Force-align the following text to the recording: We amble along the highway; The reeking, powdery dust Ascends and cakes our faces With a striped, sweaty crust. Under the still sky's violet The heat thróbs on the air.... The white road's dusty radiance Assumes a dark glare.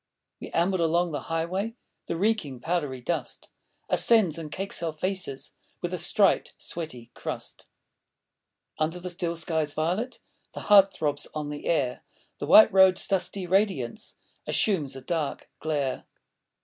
We 0.39 0.49
amble 0.49 0.81
along 0.81 1.11
the 1.11 1.29
highway; 1.29 1.75
The 2.07 2.15
reeking, 2.17 2.59
powdery 2.59 3.01
dust 3.01 3.51
Ascends 3.87 4.39
and 4.39 4.51
cakes 4.51 4.81
our 4.81 4.93
faces 4.93 5.53
With 5.79 5.93
a 5.93 5.99
striped, 5.99 6.55
sweaty 6.57 7.11
crust. 7.13 7.67
Under 8.79 8.99
the 8.99 9.11
still 9.11 9.35
sky's 9.35 9.75
violet 9.75 10.17
The 10.55 10.61
heat 10.61 10.89
thróbs 10.91 11.27
on 11.35 11.49
the 11.51 11.67
air.... 11.67 12.01
The 12.39 12.47
white 12.47 12.73
road's 12.73 13.07
dusty 13.07 13.45
radiance 13.45 14.15
Assumes 14.47 14.95
a 14.95 15.01
dark 15.01 15.51
glare. 15.59 16.05